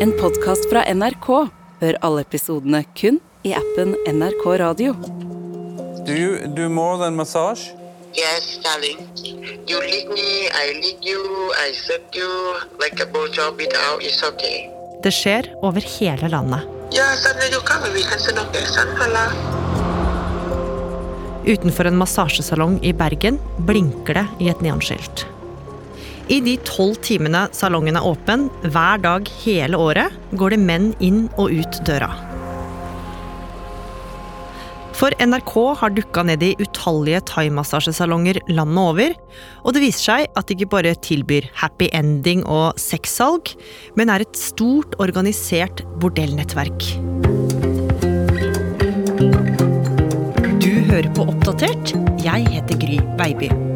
[0.00, 1.26] En podkast fra NRK.
[1.80, 4.92] Hør alle episodene kun i appen NRK Radio.
[6.06, 7.72] Do you do more than massage?
[8.14, 9.00] Yes, darling.
[9.66, 12.30] You lick me, I lick you, I suck you.
[12.78, 14.68] Like a blowjob it out, it's okay.
[15.02, 16.62] Det skjer over hele landet.
[16.94, 17.14] Yeah.
[21.46, 25.26] Utenfor en massasjesalong i Bergen blinker det i et neonskilt.
[26.28, 31.22] I de tolv timene salongen er åpen, hver dag hele året, går det menn inn
[31.40, 32.10] og ut døra.
[34.98, 39.14] For NRK har dukka ned i utallige thaimassasjesalonger landet over,
[39.62, 43.54] og det viser seg at de ikke bare tilbyr happy ending og sexsalg,
[43.96, 46.90] men er et stort organisert bordellnettverk.
[50.58, 51.94] Du hører på Oppdatert.
[52.26, 53.67] Jeg heter Gry Baby.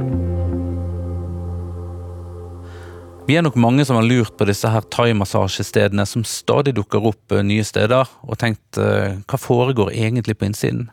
[3.23, 7.35] Vi er nok mange som har lurt på disse her thaimassasjestedene som stadig dukker opp
[7.35, 10.89] eh, nye steder, og tenkt eh, hva foregår egentlig på innsiden?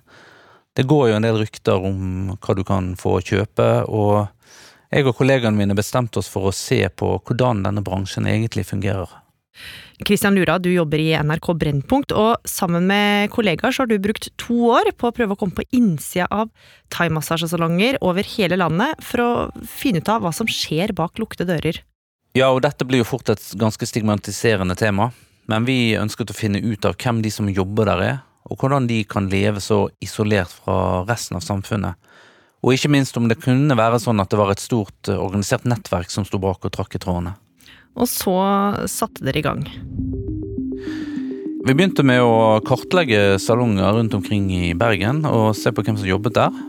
[0.78, 4.30] Det går jo en del rykter om hva du kan få kjøpe, og
[4.94, 9.10] jeg og kollegaene mine bestemte oss for å se på hvordan denne bransjen egentlig fungerer.
[10.06, 14.30] Kristian Lura, du jobber i NRK Brennpunkt, og sammen med kollegaer så har du brukt
[14.40, 16.54] to år på å prøve å komme på innsida av
[16.94, 19.32] thaimassasjesalonger over hele landet for å
[19.66, 21.82] finne ut av hva som skjer bak lukkede dører.
[22.40, 25.10] Ja, og dette blir jo fort et ganske stigmatiserende tema,
[25.52, 28.88] men vi ønsket å finne ut av hvem de som jobber der er, og hvordan
[28.88, 32.00] de kan leve så isolert fra resten av samfunnet.
[32.64, 35.68] Og ikke minst om det kunne være sånn at det var et stort eh, organisert
[35.68, 37.36] nettverk som sto bak og trakk i trådene.
[38.00, 38.38] Og så
[38.88, 39.64] satte dere i gang.
[41.68, 46.08] Vi begynte med å kartlegge salonger rundt omkring i Bergen og se på hvem som
[46.08, 46.64] jobbet der.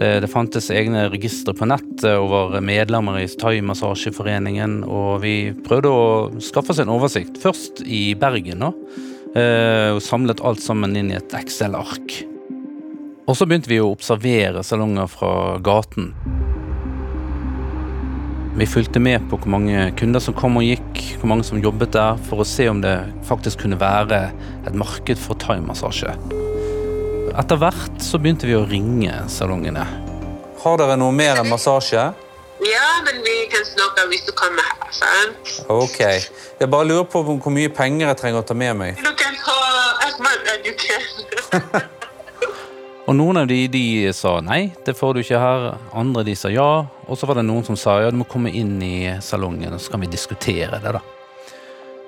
[0.00, 6.06] Det, fantes egne registre på nett over medlemmer i Thai-massasjeforeningen, og vi prøvde å
[6.40, 11.36] skaffe oss en oversikt, først i Bergen, eh, og samlet alt sammen inn i et
[11.36, 12.16] Excel-ark.
[13.28, 16.14] Og så begynte vi å observere salonger fra gaten.
[18.56, 21.94] Vi fulgte med på hvor mange kunder som kom og gikk, hvor mange som jobbet
[21.94, 22.96] der, for å se om det
[23.28, 24.24] faktisk kunne være
[24.66, 26.16] et marked for thaimassasje.
[27.38, 29.84] Etter hvert så begynte vi å ringe salongene.
[30.60, 32.08] Har dere noe mer enn massasje?
[32.60, 35.52] Ja, men vi kan snakke hvis du kommer her, sant?
[35.72, 36.00] Ok.
[36.60, 38.98] Jeg bare lurer på hvor mye penger jeg trenger å ta med meg.
[39.00, 39.60] Du kan ha
[40.08, 41.80] as much as you can.
[43.08, 45.64] Og noen av de, de sa nei, det får du ikke her.
[45.98, 46.68] Andre de sa ja.
[47.08, 49.82] Og så var det noen som sa ja, du må komme inn i salongen, og
[49.82, 51.02] så kan vi diskutere det, da.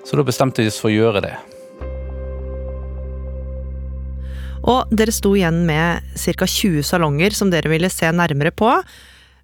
[0.06, 1.34] Så da bestemte vi oss for å gjøre det.
[4.62, 6.46] Og dere sto igjen med ca.
[6.46, 8.70] 20 salonger som dere ville se nærmere på.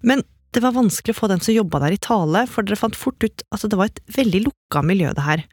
[0.05, 0.23] Men
[0.55, 3.21] det var vanskelig å få dem som jobba der i tale, for dere fant fort
[3.21, 5.43] ut at det var et veldig lukka miljø, det her.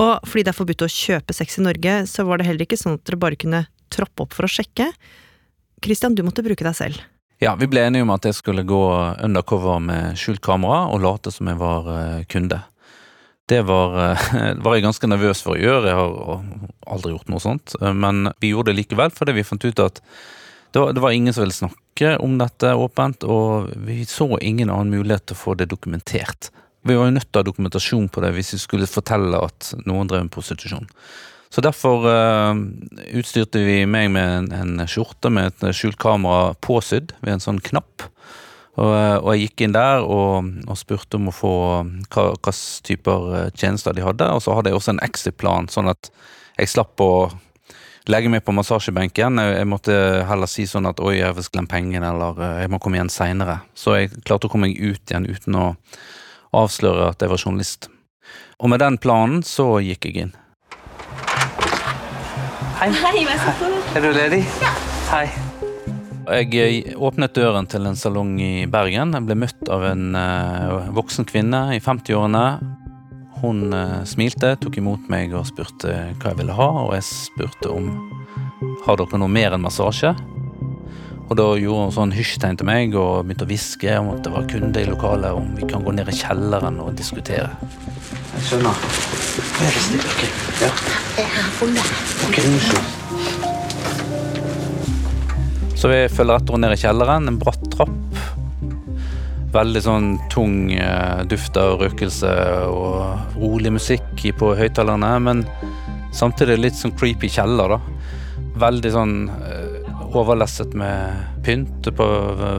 [0.00, 2.80] Og fordi det er forbudt å kjøpe sex i Norge, så var det heller ikke
[2.80, 4.88] sånn at dere bare kunne troppe opp for å sjekke.
[5.84, 7.04] Christian, du måtte bruke deg selv.
[7.40, 8.82] Ja, vi ble enige om at jeg skulle gå
[9.22, 12.58] undercover med skjult kamera og late som jeg var eh, kunde.
[13.50, 14.26] Det var, eh,
[14.64, 16.44] var jeg ganske nervøs for å gjøre, jeg har
[16.94, 17.74] aldri gjort noe sånt.
[17.80, 19.98] Eh, men vi gjorde det likevel fordi vi fant ut at
[20.70, 24.70] det var, det var ingen som ville snakke om dette åpent, og vi så ingen
[24.70, 26.52] annen mulighet til å få det dokumentert.
[26.86, 29.72] Vi var jo nødt til å ha dokumentasjon på det hvis vi skulle fortelle at
[29.82, 30.86] noen drev med prostitusjon.
[31.50, 32.54] Så derfor uh,
[33.18, 37.58] utstyrte vi meg med en, en skjorte med et skjult kamera påsydd ved en sånn
[37.66, 38.06] knapp.
[38.78, 38.92] Og,
[39.24, 42.54] og jeg gikk inn der og, og spurte om å få hva hvilke
[42.86, 44.28] typer tjenester de hadde.
[44.30, 46.12] Og så hadde jeg også en exit-plan, sånn at
[46.60, 47.12] jeg slapp å
[48.10, 49.42] legge meg på massasjebenken.
[49.42, 49.96] Jeg, jeg måtte
[50.28, 53.60] heller si sånn at oi, jeg har glemt pengene, eller jeg må komme igjen seinere.
[53.74, 55.66] Så jeg klarte å komme meg ut igjen uten å
[56.56, 57.90] avsløre at jeg var journalist.
[58.60, 60.34] Og med den planen så gikk jeg inn.
[62.80, 62.90] Hei.
[62.96, 63.94] Hei, vær så god.
[63.96, 64.44] Er du ledig?
[64.62, 64.74] Ja.
[65.10, 65.49] Hei.
[66.30, 69.16] Jeg eh, åpnet døren til en salong i Bergen.
[69.16, 72.44] Jeg ble møtt av en uh, voksen kvinne i 50-årene.
[73.40, 77.72] Hun uh, smilte, tok imot meg og spurte hva jeg ville ha, og jeg spurte
[77.72, 77.90] om
[78.84, 80.12] har dere noe mer enn massasje.
[81.30, 84.34] Og da gjorde hun sånn hysjtegn til meg og begynte å hviske om at det
[84.34, 87.50] var kunde i lokalet, om vi kan gå ned i kjelleren og diskutere.
[88.36, 88.86] Jeg skjønner.
[89.50, 90.24] Så snill, ok?
[90.62, 90.72] Ja.
[91.26, 92.99] Ok, unnskyld.
[95.80, 98.18] Så vi følger etter henne ned i kjelleren, en bratt trapp.
[99.54, 102.32] Veldig sånn tung eh, duft av røkelse
[102.68, 105.40] og rolig musikk på høyttalerne, men
[106.12, 107.80] samtidig litt sånn creepy kjeller, da.
[108.60, 109.80] Veldig sånn eh,
[110.12, 112.10] overlesset med pynt på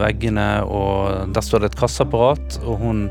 [0.01, 3.06] veggene, og der står det et kasseapparat, og hun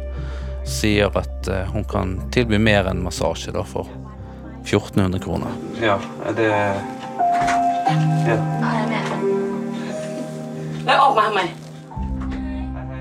[0.67, 3.87] sier at eh, hun kan tilby mer enn massasje da, for
[4.67, 5.55] 1400 kroner.
[5.79, 6.51] Ja, er det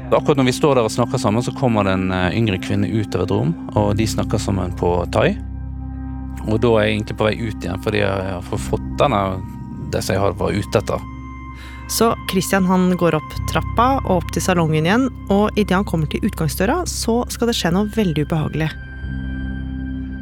[0.10, 2.90] Akkurat når vi står der og snakker sammen, så kommer det en eh, yngre kvinne
[2.90, 5.36] ut av et rom, og de snakker sammen på thai.
[6.50, 9.22] Og da er jeg egentlig på vei ut igjen, fordi jeg har fått denne
[9.94, 11.08] det som jeg var ute etter.
[11.90, 16.10] Så Christian han går opp trappa og opp til salongen igjen, og idet han kommer
[16.10, 18.70] til utgangsdøra, så skal det skje noe veldig ubehagelig.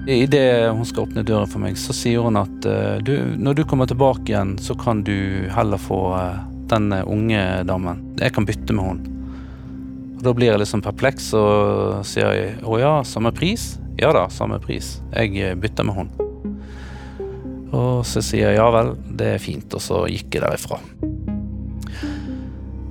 [0.08, 3.66] Idet hun skal åpne døra for meg, så sier hun at eh, du, når du
[3.68, 8.04] kommer tilbake igjen, så kan du heller få eh, den unge damen.
[8.20, 9.02] Jeg kan bytte med hun.
[10.18, 13.76] Og Da blir jeg litt sånn perpleks og sier jeg, å ja, samme pris?
[14.02, 14.98] Ja da, samme pris.
[15.14, 16.10] Jeg eh, bytter med hun.
[17.76, 20.80] Og så sier jeg ja vel, det er fint, og så gikk jeg derifra.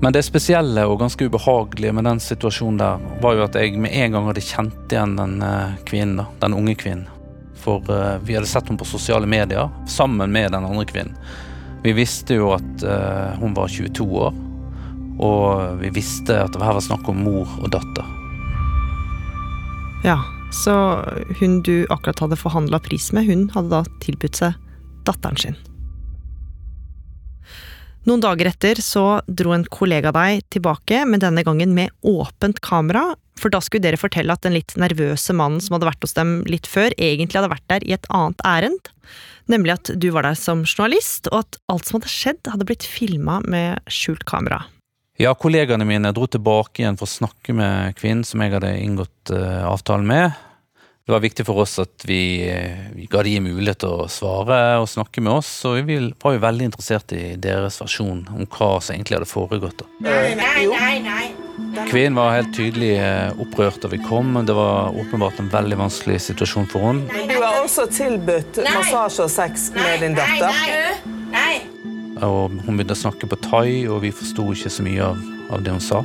[0.03, 3.95] Men det spesielle og ganske ubehagelige med den situasjonen der, var jo at jeg med
[3.97, 7.07] en gang hadde kjent igjen den eh, kvinnen, den unge kvinnen.
[7.63, 11.17] For eh, vi hadde sett henne på sosiale medier sammen med den andre kvinnen.
[11.87, 14.35] Vi visste jo at uh, hun var 22 år,
[15.23, 18.09] og vi visste at det her var snakk om mor og datter.
[20.03, 20.19] Ja,
[20.51, 20.75] så
[21.39, 24.59] hun du akkurat hadde forhandla pris med, hun hadde da tilbudt seg
[25.07, 25.59] datteren sin.
[28.07, 33.17] Noen dager etter så dro en kollega deg tilbake, men denne gangen med åpent kamera,
[33.37, 36.39] for da skulle dere fortelle at den litt nervøse mannen som hadde vært hos dem
[36.47, 38.93] litt før, egentlig hadde vært der i et annet ærend.
[39.51, 42.87] Nemlig at du var der som journalist, og at alt som hadde skjedd, hadde blitt
[42.87, 44.63] filma med skjult kamera.
[45.19, 49.35] Ja, kollegaene mine dro tilbake igjen for å snakke med kvinnen som jeg hadde inngått
[49.35, 50.37] uh, avtalen med.
[51.07, 54.57] Det var viktig for oss at vi, uh, vi ga de mulighet til å svare
[54.81, 58.71] og snakke med oss, og vi var jo veldig interessert i deres versjon om hva
[58.83, 59.85] som egentlig hadde foregått.
[61.87, 64.35] Kvinnen var helt tydelig uh, opprørt da vi kom.
[64.51, 67.23] Det var åpenbart en veldig vanskelig situasjon for henne.
[67.31, 70.51] Du har også tilbudt massasje og sex med din datter.
[72.27, 75.63] Og hun begynte å snakke på thai, og vi forsto ikke så mye av, av
[75.63, 76.03] det hun sa.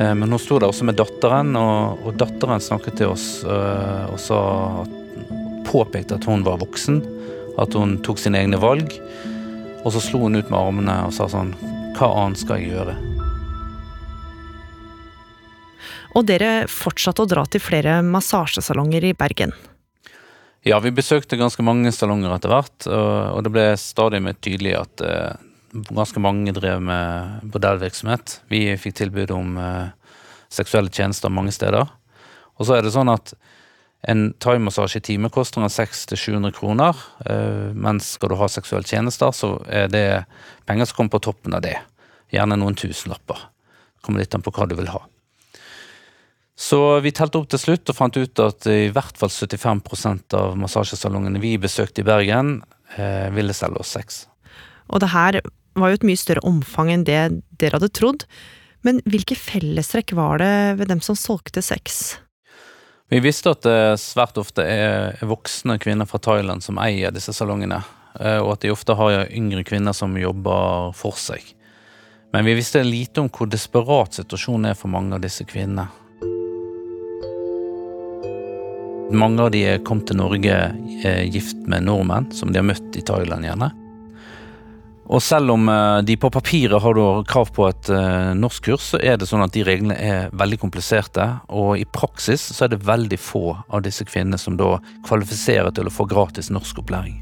[0.00, 4.04] Eh, men hun sto der også med datteren, og, og datteren snakket til oss eh,
[4.08, 4.40] og sa
[4.84, 4.98] at,
[5.68, 7.00] påpekte at hun var voksen,
[7.60, 8.94] at hun tok sine egne valg.
[9.82, 11.54] Og så slo hun ut med armene og sa sånn
[11.96, 12.94] Hva annet skal jeg gjøre?
[16.12, 19.54] Og dere fortsatte å dra til flere massasjesalonger i Bergen.
[20.62, 24.76] Ja, vi besøkte ganske mange salonger etter hvert, og, og det ble stadig mer tydelig
[24.78, 25.40] at eh,
[25.72, 28.40] ganske mange drev med bordellvirksomhet.
[28.52, 29.88] Vi fikk tilbud om eh,
[30.52, 31.88] seksuelle tjenester mange steder.
[32.58, 33.32] Og så er det sånn at
[34.10, 39.54] en thaimassasje i time koster 600-700 kroner, eh, mens skal du ha seksuelle tjenester, så
[39.70, 40.06] er det
[40.66, 41.78] penger som kommer på toppen av det.
[42.34, 43.48] Gjerne noen tusenlapper.
[44.02, 45.04] Kommer litt an på hva du vil ha.
[46.58, 50.58] Så vi telte opp til slutt og fant ut at i hvert fall 75% av
[50.60, 52.60] massasjesalongene vi besøkte i Bergen,
[52.96, 54.26] eh, ville selge oss sex.
[54.92, 55.40] Og det her
[55.78, 57.20] var jo et mye større omfang enn det
[57.60, 58.26] dere hadde trodd.
[58.82, 62.18] Men hvilke fellestrekk var det ved dem som solgte sex?
[63.12, 67.82] Vi visste at det svært ofte er voksne kvinner fra Thailand som eier disse salongene,
[68.18, 71.44] eh, og at de ofte har yngre kvinner som jobber for seg.
[72.32, 75.90] Men vi visste lite om hvor desperat situasjonen er for mange av disse kvinnene.
[79.12, 80.56] Mange av de er kommet til Norge
[81.04, 83.68] eh, gift med nordmenn, som de har møtt i Thailand gjerne.
[85.12, 89.18] Og selv om eh, de på papiret har krav på et uh, norskkurs, så er
[89.20, 93.18] det sånn at de reglene er veldig kompliserte, og i praksis så er det veldig
[93.20, 97.20] få av disse kvinnene som da kvalifiserer til å få gratis norskopplæring.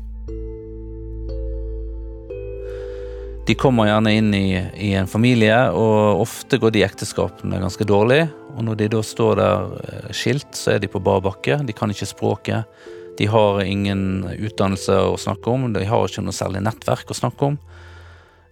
[3.48, 8.22] De kommer gjerne inn i, i, en familie, og ofte går de ekteskapene ganske dårlig.
[8.54, 11.58] Og når de da står der eh, skilt, så er de på bar bakke.
[11.66, 12.84] De kan ikke språket.
[13.20, 15.66] De har ingen utdannelse å snakke om.
[15.74, 17.58] De har ikke noe særlig nettverk å snakke om.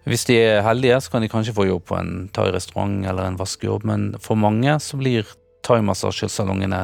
[0.05, 3.39] Hvis de er heldige, så kan de kanskje få jobb på en thai-restaurant eller en
[3.39, 5.25] vaskejobb, men for mange så blir
[5.65, 6.83] thaimassasjesalongene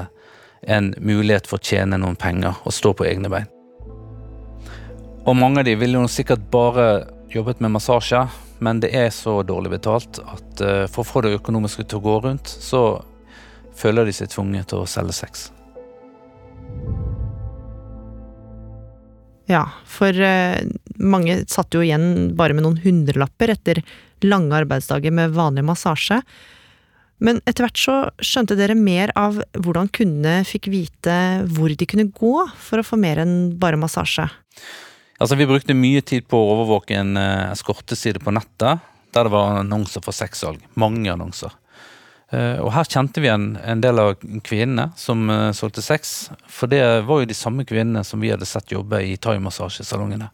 [0.66, 3.50] en mulighet for å tjene noen penger og stå på egne bein.
[5.30, 6.88] Og mange av de vil jo sikkert bare
[7.34, 8.24] jobbet med massasje,
[8.66, 12.06] men det er så dårlig betalt at uh, for å få det økonomiske til å
[12.06, 13.04] gå rundt, så
[13.78, 15.52] føler de seg tvunget til å selge sex.
[19.52, 20.58] Ja, for uh,
[20.98, 23.82] mange satt jo igjen bare med noen hundrelapper etter
[24.26, 26.22] lange arbeidsdager med vanlig massasje.
[27.24, 31.18] Men etter hvert så skjønte dere mer av hvordan kundene fikk vite
[31.56, 34.28] hvor de kunne gå for å få mer enn bare massasje.
[35.16, 38.84] Altså, vi brukte mye tid på å overvåke en uh, eskorteside på nettet,
[39.16, 40.60] der det var annonser for sexsalg.
[40.76, 41.54] Mange annonser.
[42.34, 46.72] Eh, Og her kjente vi en, en del av kvinnene som eh, solgte sex, for
[46.72, 50.32] det var jo de samme kvinnene som vi hadde sett jobbe i thaimassasjesalongene.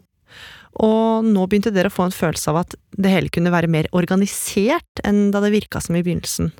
[0.81, 3.89] Og nå begynte dere å få en følelse av at det hele kunne være mer
[3.91, 6.53] organisert enn da det virka som i begynnelsen.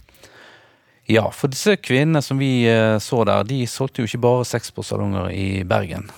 [1.09, 4.69] Ja, for disse kvinnene som vi eh, så der, de solgte jo ikke bare sex
[4.75, 6.11] på salonger i Bergen.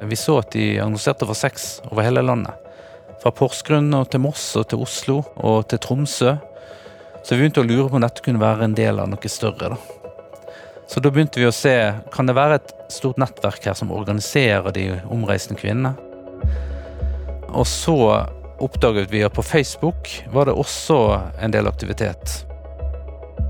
[0.00, 2.56] Vi så at de annonserte for sex over hele landet.
[3.20, 6.38] Fra Porsgrunn og til Moss og til Oslo og til Tromsø.
[7.22, 9.74] Så vi begynte å lure på om dette kunne være en del av noe større.
[9.74, 10.00] da.
[10.90, 11.74] Så da begynte vi å se
[12.10, 15.94] kan det være et stort nettverk her som organiserer de omreisende kvinnene.
[17.50, 17.96] Og så
[18.60, 20.98] oppdaget vi at på Facebook var det også
[21.42, 22.40] en del aktivitet.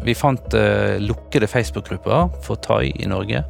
[0.04, 3.42] Vi fant eh, lukkede Facebook-grupper for thai i Norge.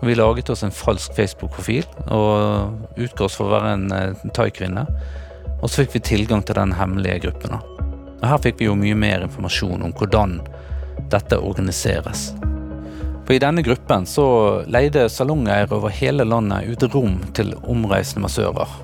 [0.00, 4.24] Og vi laget oss en falsk Facebook-profil og utga oss for å være en eh,
[4.36, 4.86] thai-kvinne.
[5.60, 7.56] Og så fikk vi tilgang til den hemmelige gruppen.
[7.56, 7.71] da.
[8.22, 10.38] Og her fikk vi jo mye mer informasjon om hvordan
[11.10, 12.30] dette organiseres.
[13.26, 14.24] For I denne gruppen så
[14.70, 18.78] leide salongeiere over hele landet ut rom til omreisende massører.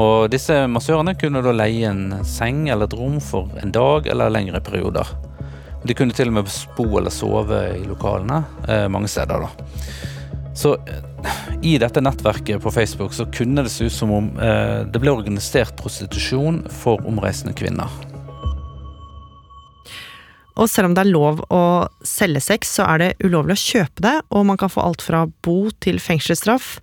[0.00, 4.32] Og disse massørene kunne da leie en seng eller et rom for en dag eller
[4.32, 5.08] lengre perioder.
[5.84, 9.44] De kunne til og med bo eller sove i lokalene eh, mange steder.
[9.44, 9.50] da.
[10.54, 11.02] Så eh,
[11.62, 15.12] i dette nettverket på Facebook så kunne det se ut som om eh, det ble
[15.12, 17.90] organisert prostitusjon for omreisende kvinner.
[20.60, 21.62] Og selv om det er lov å
[22.04, 25.24] selge sex, så er det ulovlig å kjøpe det, og man kan få alt fra
[25.44, 26.74] bot til fengselsstraff.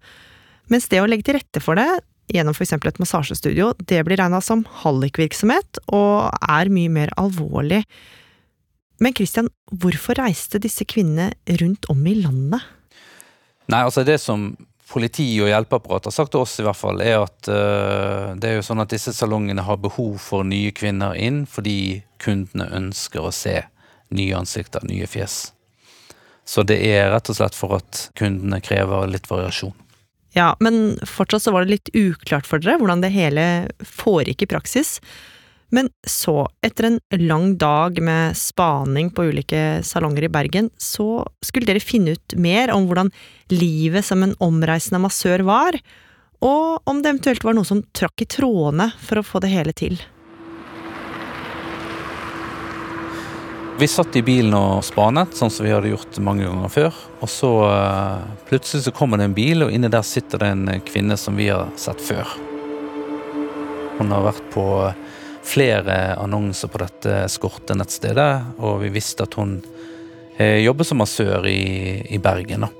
[0.73, 1.87] Mens det å legge til rette for det,
[2.33, 2.73] gjennom f.eks.
[2.77, 7.83] et massasjestudio, det blir regna som hallikvirksomhet og er mye mer alvorlig.
[8.99, 12.65] Men Christian, hvorfor reiste disse kvinnene rundt om i landet?
[13.69, 14.51] Nei, altså det som
[14.89, 18.57] politi og hjelpeapparat har sagt til oss i hvert fall, er at eh, det er
[18.57, 23.33] jo sånn at disse salongene har behov for nye kvinner inn fordi kundene ønsker å
[23.35, 23.61] se
[24.15, 25.49] nye ansikter, nye fjes.
[26.49, 29.75] Så det er rett og slett for at kundene krever litt variasjon.
[30.37, 33.43] Ja, men fortsatt så var det litt uklart for dere hvordan det hele
[33.85, 34.97] foregikk i praksis.
[35.73, 41.69] Men så, etter en lang dag med spaning på ulike salonger i Bergen, så skulle
[41.69, 43.11] dere finne ut mer om hvordan
[43.53, 45.77] livet som en omreisende massør var,
[46.41, 49.75] og om det eventuelt var noe som trakk i trådene for å få det hele
[49.77, 49.99] til.
[53.79, 56.97] Vi satt i bilen og spanet, sånn som vi hadde gjort mange ganger før.
[57.23, 60.65] Og så uh, plutselig så kommer det en bil, og inni der sitter det en
[60.83, 62.33] kvinne som vi har sett før.
[64.01, 64.65] Hun har vært på
[65.47, 71.63] flere annonser på dette eskortenettstedet, og vi visste at hun uh, jobber som massør i,
[72.11, 72.67] i Bergen.
[72.67, 72.78] da.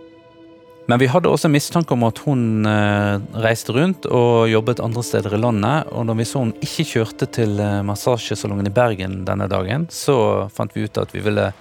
[0.89, 5.35] Men vi hadde også mistanke om at hun eh, reiste rundt og jobbet andre steder
[5.37, 5.91] i landet.
[5.93, 10.47] Og når vi så hun ikke kjørte til eh, massasjesalongen i Bergen denne dagen, så
[10.49, 11.51] fant vi ut at vi ville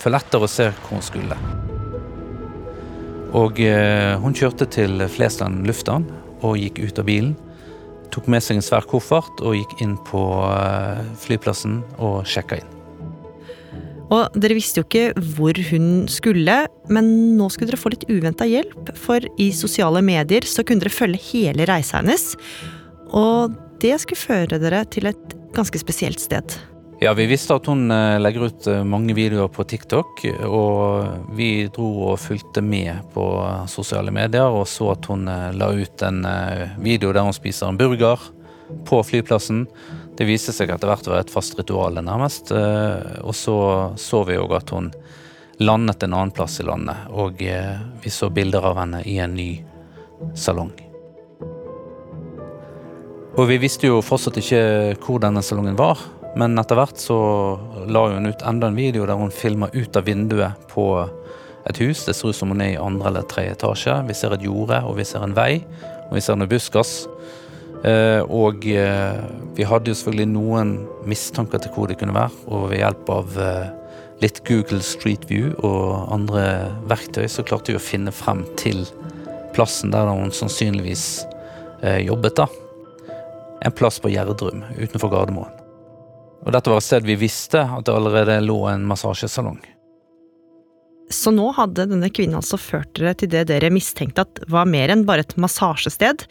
[0.00, 1.36] følge etter og se hvor hun skulle.
[3.36, 6.08] Og eh, hun kjørte til Flesland lufthavn
[6.40, 7.36] og gikk ut av bilen.
[8.08, 10.24] Tok med seg en svær koffert og gikk inn på
[11.26, 12.77] flyplassen og sjekka inn.
[14.08, 16.56] Og dere visste jo ikke hvor hun skulle,
[16.88, 20.94] men nå skulle dere få litt uventa hjelp, for i sosiale medier så kunne dere
[20.94, 22.32] følge hele reisa hennes,
[23.12, 26.56] og det skulle føre dere til et ganske spesielt sted.
[26.98, 31.68] Ja, vi visste at hun eh, legger ut eh, mange videoer på TikTok, og vi
[31.70, 33.22] dro og fulgte med på
[33.70, 36.24] sosiale medier og så at hun eh, la ut en
[36.82, 38.18] video der hun spiser en burger
[38.88, 39.68] på flyplassen.
[40.18, 42.50] Det viste seg etter hvert å være et fast ritual, nærmest.
[42.50, 43.58] Og så
[43.94, 44.90] så vi òg at hun
[45.62, 49.52] landet en annen plass i landet, og vi så bilder av henne i en ny
[50.34, 50.74] salong.
[53.38, 54.62] Og vi visste jo fortsatt ikke
[55.04, 56.00] hvor denne salongen var.
[56.38, 57.18] Men etter hvert så
[57.86, 60.88] la hun ut enda en video der hun filmer ut av vinduet på
[61.68, 62.02] et hus.
[62.06, 63.94] Det ser ut som hun er i andre eller tredje etasje.
[64.10, 65.60] Vi ser et jorde, og vi ser en vei,
[66.08, 67.04] og vi ser noe buskas.
[67.86, 69.18] Eh, og eh,
[69.54, 70.72] vi hadde jo selvfølgelig noen
[71.06, 73.68] mistanker til hvor det kunne være, og ved hjelp av eh,
[74.24, 76.42] litt Google Street View og andre
[76.90, 78.82] verktøy, så klarte vi å finne frem til
[79.54, 81.24] plassen der hun sannsynligvis
[82.02, 82.48] jobbet, da.
[83.62, 85.52] En plass på Gjerdrum utenfor Gardermoen.
[86.42, 89.60] Og dette var et sted vi visste at det allerede lå en massasjesalong.
[91.14, 94.90] Så nå hadde denne kvinnen altså ført dere til det dere mistenkte at var mer
[94.92, 96.26] enn bare et massasjested,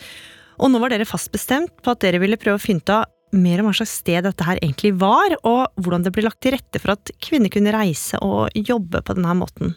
[0.58, 3.06] og nå var dere fast bestemt på at dere ville prøve å finne ut av
[3.38, 6.56] mer om hva slags sted dette her egentlig var, og hvordan det ble lagt til
[6.56, 9.76] rette for at kvinner kunne reise og jobbe på denne måten.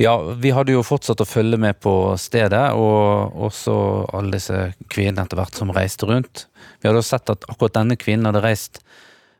[0.00, 3.74] Ja, vi hadde jo fortsatt å følge med på stedet, og også
[4.16, 4.58] alle disse
[4.92, 6.44] kvinnene etter hvert som reiste rundt.
[6.80, 8.82] Vi hadde jo sett at akkurat denne kvinnen hadde reist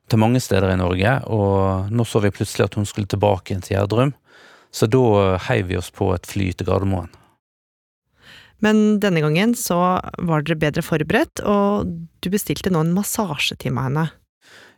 [0.08, 3.64] til mange steder i Norge, og nå så vi plutselig at hun skulle tilbake igjen
[3.66, 4.14] til Gjerdrum,
[4.72, 7.12] så da heiv vi oss på et fly til Gardermoen.
[8.64, 11.90] Men denne gangen så var dere bedre forberedt, og
[12.24, 14.06] du bestilte nå en massasjetime av henne.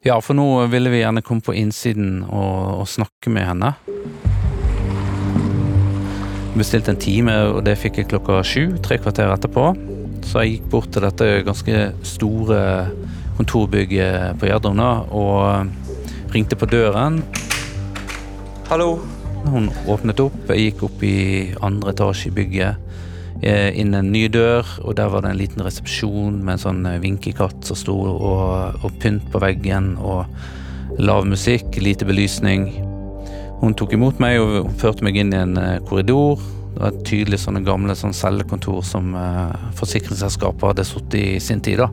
[0.07, 3.73] Ja, for nå ville vi gjerne komme på innsiden og, og snakke med henne.
[6.59, 9.71] Bestilte en time, og det fikk jeg klokka sju, tre kvarter etterpå.
[10.27, 12.63] Så jeg gikk bort til dette ganske store
[13.39, 17.23] kontorbygget på Gjerdrum og ringte på døren.
[18.69, 18.99] Hallo.
[19.49, 21.17] Hun åpnet opp, jeg gikk opp i
[21.65, 22.88] andre etasje i bygget.
[23.43, 26.87] Eh, Inn en ny dør, og der var det en liten resepsjon med en sånn
[26.89, 30.27] eh, vinkekatt som sto, og, og pynt på veggen, og
[30.99, 32.71] lav musikk, lite belysning.
[33.61, 36.43] Hun tok imot meg og førte meg inn i en eh, korridor.
[36.75, 41.63] Det var et tydelig sånne gamle sånn cellekontor som eh, forsikringsselskapet hadde sittet i sin
[41.65, 41.83] tid.
[41.83, 41.91] da.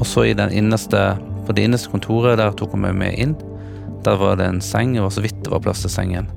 [0.00, 1.12] Og så i den innerste,
[1.46, 3.36] på det innerste kontoret, der tok hun meg med inn.
[4.04, 6.30] Der var det en seng, og så vidt det var plass til sengen.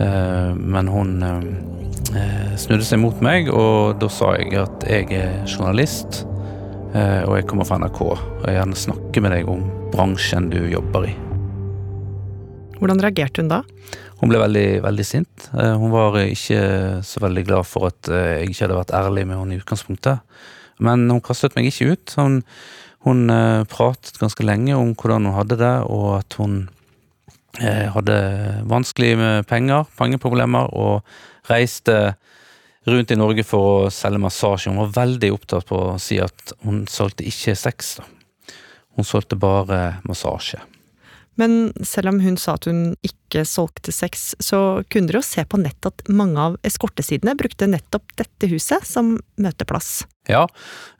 [0.00, 5.10] Eh, men hun eh, eh, snudde seg mot meg, og da sa jeg at jeg
[5.16, 6.26] er journalist,
[6.92, 9.62] og jeg kommer fra NRK, og jeg vil gjerne snakke med deg om
[9.94, 11.12] bransjen du jobber i.
[12.76, 13.62] Hvordan reagerte hun da?
[14.20, 15.46] Hun ble veldig, veldig sint.
[15.56, 16.60] Hun var ikke
[17.08, 20.20] så veldig glad for at jeg ikke hadde vært ærlig med henne i utgangspunktet.
[20.84, 22.12] Men hun kastet meg ikke ut.
[22.20, 22.42] Hun,
[23.08, 23.24] hun
[23.72, 26.66] pratet ganske lenge om hvordan hun hadde det, og at hun
[27.60, 28.18] eh, hadde
[28.70, 31.02] vanskelig med penger, pengeproblemer, og
[31.50, 32.14] reiste
[32.88, 34.72] rundt i Norge for å selge massasje.
[34.72, 37.96] Hun var veldig opptatt på å si at hun solgte ikke sex.
[38.00, 38.08] da.
[38.96, 40.60] Hun solgte bare massasje.
[41.40, 45.44] Men selv om hun sa at hun ikke solgte sex, så kunne dere jo se
[45.48, 50.02] på nett at mange av eskortesidene brukte nettopp dette huset som møteplass.
[50.28, 50.44] Ja,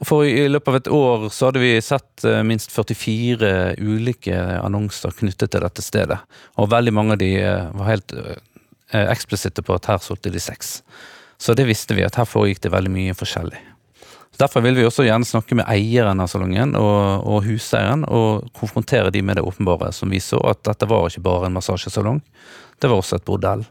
[0.03, 5.15] for i løpet av et år så hadde vi sett eh, minst 44 ulike annonser
[5.21, 6.19] knyttet til dette stedet.
[6.59, 8.41] Og veldig mange av de eh, var helt eh,
[9.05, 10.81] eksplisitte på at her solgte de sex.
[11.43, 13.61] Så det visste vi, at her foregikk det veldig mye forskjellig.
[14.41, 19.13] Derfor vil vi også gjerne snakke med eieren av salongen og, og huseieren, og konfrontere
[19.13, 22.23] de med det åpenbare, som vi så at dette var ikke bare en massasjesalong,
[22.81, 23.67] det var også et bordell.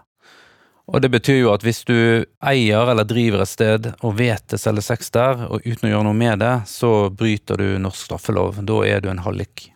[0.91, 1.95] Og det betyr jo at hvis du
[2.43, 6.07] eier eller driver et sted og vet det selger sex der, og uten å gjøre
[6.09, 8.59] noe med det, så bryter du norsk straffelov.
[8.67, 9.69] Da er du en hallik.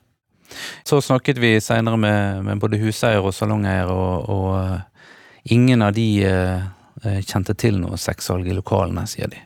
[0.83, 5.11] Så snakket vi seinere med, med både huseier og salongeier, og, og eh,
[5.55, 9.41] ingen av de eh, kjente til noe sexsalg i lokalene, sier de.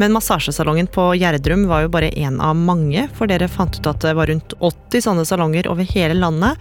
[0.00, 4.00] Men massasjesalongen på Gjerdrum var jo bare én av mange, for dere fant ut at
[4.00, 6.56] det var rundt 80 sånne salonger over hele landet,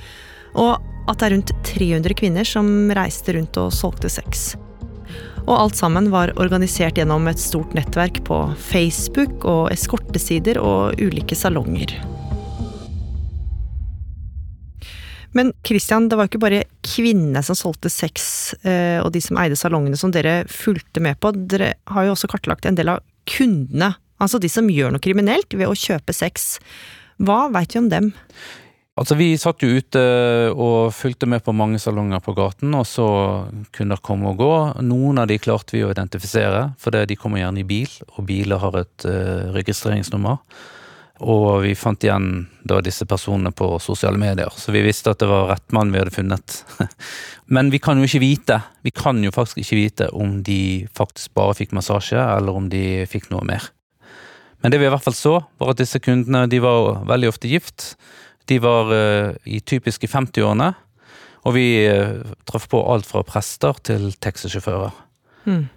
[0.60, 0.75] og
[1.08, 4.58] at det er rundt 300 kvinner som reiste rundt og solgte sex.
[5.45, 11.38] Og alt sammen var organisert gjennom et stort nettverk på Facebook og eskortesider og ulike
[11.38, 11.95] salonger.
[15.32, 19.39] Men Christian, det var jo ikke bare kvinnene som solgte sex, eh, og de som
[19.39, 21.32] eide salongene som dere fulgte med på.
[21.47, 25.54] Dere har jo også kartlagt en del av kundene, altså de som gjør noe kriminelt
[25.56, 26.58] ved å kjøpe sex.
[27.20, 28.12] Hva veit vi om dem?
[29.00, 30.02] Altså Vi satt jo ute
[30.52, 33.06] og fulgte med på mange salonger på gaten, og så
[33.76, 34.56] kunder komme og gå.
[34.84, 38.60] Noen av de klarte vi å identifisere, for de kommer gjerne i bil, og biler
[38.60, 40.42] har et uh, registreringsnummer.
[41.19, 45.27] Og vi fant igjen da disse personene på sosiale medier, så vi visste at det
[45.27, 46.62] var rett mann vi hadde funnet.
[47.55, 51.34] Men vi kan jo ikke vite, vi kan jo faktisk ikke vite om de faktisk
[51.36, 53.67] bare fikk massasje, eller om de fikk noe mer.
[54.63, 57.51] Men det vi i hvert fall så, var at disse kundene de var veldig ofte
[57.51, 57.93] gift.
[58.47, 60.71] De var uh, i typiske 50-årene,
[61.47, 64.95] og vi uh, traff på alt fra prester til taxisjåfører.
[65.45, 65.67] Hmm.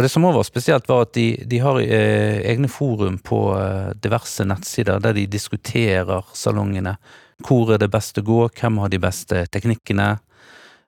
[0.00, 3.40] Og det som også var spesielt, var at de, de har eh, egne forum på
[3.52, 6.94] eh, diverse nettsider der de diskuterer salongene.
[7.44, 10.14] Hvor er det best å gå, hvem har de beste teknikkene,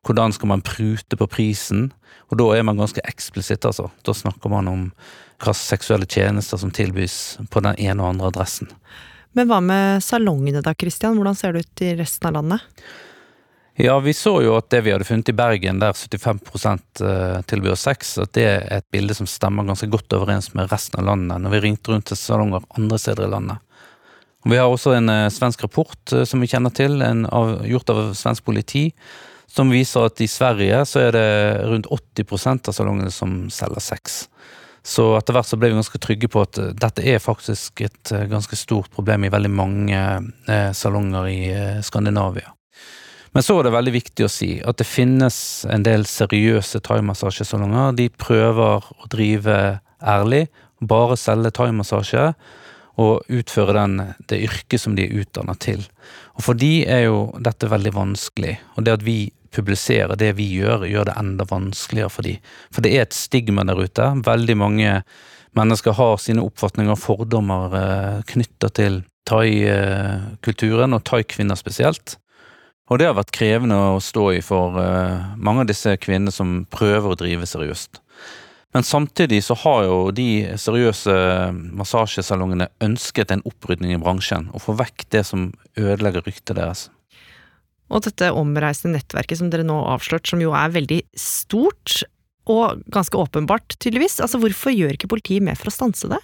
[0.08, 1.90] hvordan skal man prute på prisen?
[2.32, 3.90] Og da er man ganske eksplisitt, altså.
[4.00, 4.88] Da snakker man om
[5.36, 8.72] hvilke seksuelle tjenester som tilbys på den ene og andre adressen.
[9.36, 11.20] Men hva med salongene da, Christian?
[11.20, 12.64] Hvordan ser det ut i resten av landet?
[13.80, 17.00] Ja, vi så jo at det vi hadde funnet i Bergen, der 75%
[17.48, 21.08] tilbyr sex, at det er et bilde som stemmer ganske godt overens med resten av
[21.08, 23.64] landet, når vi ringte rundt til salonger andre steder i landet.
[24.44, 28.00] Vi har også en eh, svensk rapport eh, som vi kjenner til, av, gjort av
[28.18, 28.88] svensk politi,
[29.46, 31.26] som viser at i Sverige så er det
[31.68, 34.24] rundt 80% av salongene som selger sex.
[34.82, 38.14] Så etter hvert så ble vi ganske trygge på at eh, dette er faktisk et
[38.14, 42.50] eh, ganske stort problem i veldig mange eh, salonger i eh, Skandinavia.
[43.32, 45.36] Men så er det veldig viktig å si at det finnes
[45.72, 47.94] en del seriøse thaimassasjesalonger.
[47.96, 49.56] De prøver å drive
[50.02, 50.46] ærlig,
[50.80, 52.32] bare selge thaimassasje.
[53.00, 53.94] og utføre den,
[54.28, 55.80] det yrket som de er utdannet til.
[56.36, 60.44] Og for de er jo dette veldig vanskelig, og det at vi publiserer det vi
[60.58, 62.34] gjør, gjør det enda vanskeligere for de.
[62.68, 64.10] For det er et stigma der ute.
[64.26, 64.92] Veldig mange
[65.56, 72.18] mennesker har sine oppfatninger og fordommer eh, knytta til thai-kulturen, og thai-kvinner spesielt.
[72.92, 76.66] Og det har vært krevende å stå i for uh, mange av disse kvinnene som
[76.68, 78.02] prøver å drive seriøst.
[78.76, 80.26] Men samtidig så har jo de
[80.60, 81.14] seriøse
[81.76, 85.50] massasjesalongene ønsket en opprydning i bransjen, og få vekk det som
[85.80, 86.86] ødelegger ryktet deres.
[87.92, 92.02] Og dette omreisende nettverket som dere nå har avslørt, som jo er veldig stort,
[92.48, 94.18] og ganske åpenbart, tydeligvis.
[94.24, 96.20] Altså, hvorfor gjør ikke politiet mer for å stanse det?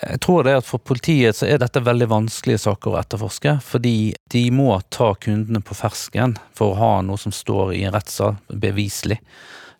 [0.00, 4.12] Jeg tror det at for politiet så er dette veldig vanskelige saker å etterforske, fordi
[4.32, 8.38] de må ta kundene på fersken for å ha noe som står i en rettssal,
[8.48, 9.20] beviselig.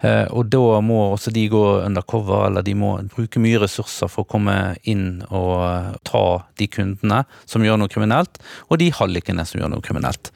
[0.01, 4.25] Eh, og da må også de gå undercover, eller de må bruke mye ressurser for
[4.25, 4.57] å komme
[4.89, 6.25] inn og eh, ta
[6.61, 10.33] de kundene som gjør noe kriminelt, og de hallikene som gjør noe kriminelt.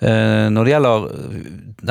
[0.00, 1.08] Eh, når det gjelder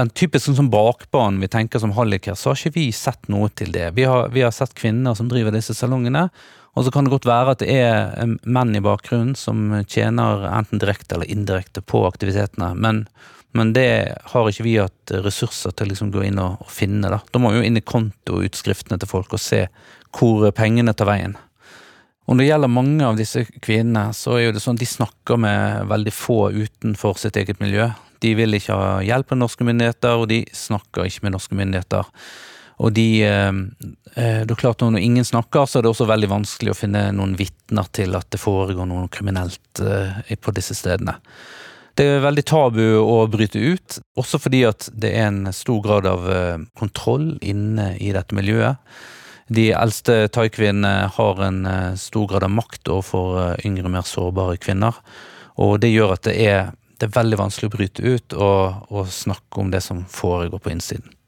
[0.01, 3.73] den typiske sånn bakbanen vi tenker som halliker, så har ikke vi sett noe til
[3.73, 3.91] det.
[3.97, 6.27] Vi har, vi har sett kvinner som driver disse salongene,
[6.77, 10.81] og så kan det godt være at det er menn i bakgrunnen som tjener enten
[10.81, 13.03] direkte eller indirekte på aktivitetene, men,
[13.57, 13.89] men det
[14.33, 17.11] har ikke vi hatt ressurser til å liksom gå inn og, og, finne.
[17.11, 19.65] Da Da må vi jo inn i kontoutskriftene til folk og se
[20.15, 21.37] hvor pengene tar veien.
[22.29, 25.39] Og når det gjelder mange av disse kvinnene, så er jo det sånn de snakker
[25.41, 27.87] med veldig få utenfor sitt eget miljø.
[28.21, 32.05] De vil ikke ha hjelp av norske myndigheter, og de snakker ikke med norske myndigheter.
[32.79, 33.53] Og de eh,
[34.15, 37.09] eh, Det er klart Når ingen snakker, så er det også veldig vanskelig å finne
[37.15, 41.19] noen vitner til at det foregår noe kriminelt eh, på disse stedene.
[41.99, 46.05] Det er veldig tabu å bryte ut, også fordi at det er en stor grad
[46.07, 46.29] av
[46.79, 48.79] kontroll inne i dette miljøet.
[49.51, 51.59] De eldste thaikvinnene har en
[51.99, 54.95] stor grad av makt overfor yngre, mer sårbare kvinner.
[55.59, 59.11] Og det gjør at det er, det er veldig vanskelig å bryte ut og, og
[59.11, 61.18] snakke om det som foregår på innsiden.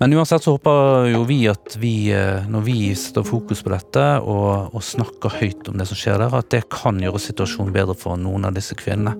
[0.00, 4.04] Men uansett så håper jo vi at vi, eh, når vi setter fokus på dette
[4.24, 7.92] og, og, snakker høyt om det som skjer der, at det kan gjøre situasjonen bedre
[8.00, 9.12] for noen av disse kvinnene.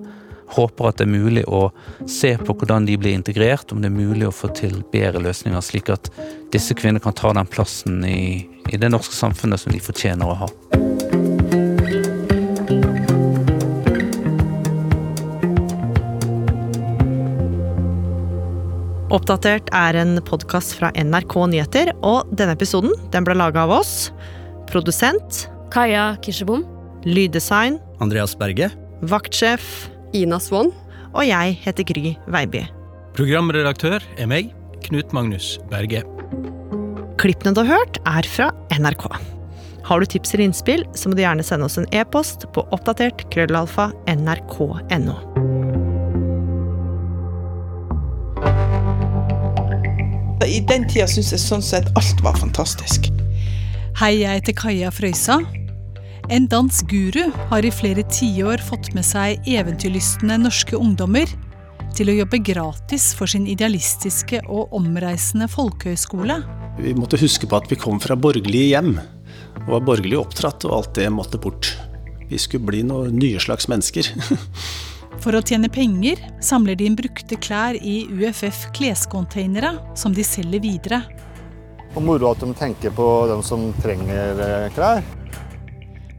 [0.55, 1.67] Håper at det er mulig å
[2.09, 5.61] se på hvordan de blir integrert, om det er mulig å få til bedre løsninger,
[5.61, 6.09] slik at
[6.51, 10.39] disse kvinnene kan ta den plassen i, i det norske samfunnet som de fortjener å
[10.41, 10.90] ha.
[19.11, 24.11] Oppdatert er en podkast fra NRK Nyheter, og denne episoden den ble laga av oss.
[24.71, 26.63] Produsent Kaja Kirsebom.
[27.03, 28.69] Lyddesign Andreas Berge.
[29.11, 30.71] Vaktsjef Ina Swann.
[31.11, 32.63] Og jeg heter Gry Veiby.
[33.17, 34.53] Programredaktør er meg,
[34.85, 36.05] Knut Magnus Berge.
[37.19, 38.47] Klippene du har hørt, er fra
[38.79, 39.09] NRK.
[39.91, 43.27] Har du tips eller innspill, så må du gjerne sende oss en e-post på oppdatert
[43.33, 45.30] krøllalfa nrk.no.
[50.47, 53.11] I den tida syns jeg sånn sett alt var fantastisk.
[53.99, 55.37] Hei, jeg heter Kaja Frøysa.
[56.33, 61.29] En dansk guru har i flere tiår fått med seg eventyrlystne norske ungdommer
[61.97, 66.39] til å jobbe gratis for sin idealistiske og omreisende folkehøyskole.
[66.79, 68.95] Vi måtte huske på at vi kom fra borgerlige hjem
[69.67, 71.73] og var borgerlig oppdratt, og alt det måtte bort.
[72.31, 74.07] Vi skulle bli noen nye slags mennesker.
[75.21, 80.63] For å tjene penger samler de inn brukte klær i UFF klescontainere, som de selger
[80.63, 81.03] videre.
[81.93, 85.05] Og moro at de tenker på dem som trenger eh, klær.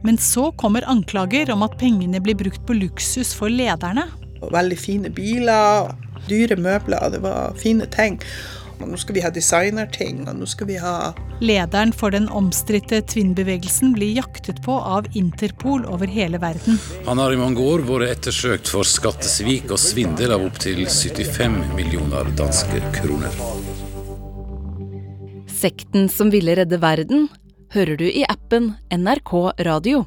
[0.07, 4.07] Men så kommer anklager om at pengene blir brukt på luksus for lederne.
[4.39, 5.91] Veldig fine biler,
[6.29, 8.21] dyre møbler, det var fine ting.
[8.83, 12.99] Og nå skal vi ha designerting, og nå skal vi ha Lederen for den omstridte
[13.07, 16.79] Twin-bevegelsen blir jaktet på av Interpol over hele verden.
[17.07, 22.31] Han har i mange år vært ettersøkt for skattesvik og svindel av opptil 75 millioner
[22.39, 23.39] danske kroner.
[25.63, 27.29] Sekten som ville redde verden
[27.73, 29.33] hører du i appen NRK
[29.65, 30.03] Radio.